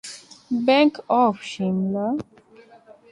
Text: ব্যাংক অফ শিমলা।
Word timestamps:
ব্যাংক 0.51 0.93
অফ 1.17 1.35
শিমলা। 1.43 2.07